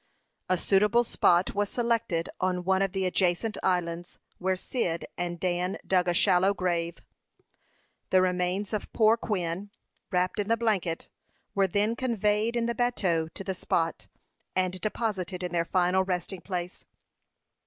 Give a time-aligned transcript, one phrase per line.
[0.49, 5.77] A suitable spot was selected on one of the adjacent islands, where Cyd and Dan
[5.85, 7.05] dug a shallow grave.
[8.09, 9.69] The remains of poor Quin,
[10.09, 11.07] wrapped in the blanket,
[11.53, 14.07] were then conveyed in the bateau to the spot,
[14.55, 16.83] and deposited in their final resting place.